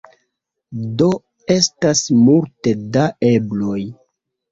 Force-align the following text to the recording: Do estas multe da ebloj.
Do 1.01 1.09
estas 1.55 2.01
multe 2.21 2.73
da 2.97 3.05
ebloj. 3.29 3.77